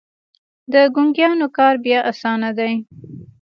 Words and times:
د 0.73 0.73
ګونګيانو 0.93 1.47
کار 1.57 1.75
بيا 1.85 1.99
اسانه 2.11 2.49
دی. 2.57 2.73